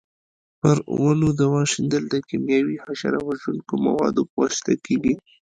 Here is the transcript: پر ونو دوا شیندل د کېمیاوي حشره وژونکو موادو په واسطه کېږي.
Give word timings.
پر 0.59 0.77
ونو 1.03 1.29
دوا 1.41 1.61
شیندل 1.71 2.03
د 2.09 2.15
کېمیاوي 2.27 2.77
حشره 2.85 3.19
وژونکو 3.27 3.73
موادو 3.85 4.21
په 4.29 4.35
واسطه 4.41 4.73
کېږي. 4.85 5.13